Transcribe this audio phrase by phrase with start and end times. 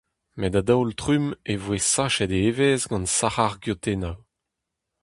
[0.39, 4.17] Met a-daol-trumm e voe sachet e evezh gant sarac'h geotennoù.